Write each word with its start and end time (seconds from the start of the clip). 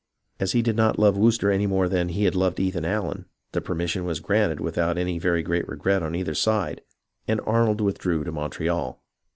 As 0.39 0.53
he 0.53 0.63
did 0.63 0.75
not 0.75 0.97
love 0.97 1.15
Wooster 1.15 1.51
any 1.51 1.67
more 1.67 1.87
than 1.87 2.09
he 2.09 2.23
had 2.23 2.33
loved 2.33 2.59
Ethan 2.59 2.85
Allen, 2.85 3.25
the 3.51 3.61
permission 3.61 4.03
was 4.03 4.19
granted 4.19 4.59
without 4.59 4.97
any 4.97 5.19
very 5.19 5.43
great 5.43 5.67
regret 5.69 6.01
on 6.01 6.15
either 6.15 6.33
side, 6.33 6.81
and 7.27 7.39
Arnold 7.45 7.81
withdrew 7.81 8.23
to 8.23 8.31
Montreal. 8.31 8.99